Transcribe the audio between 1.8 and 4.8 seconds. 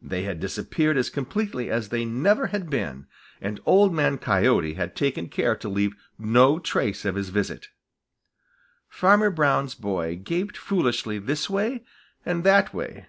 if they never had been, and Old Man Coyote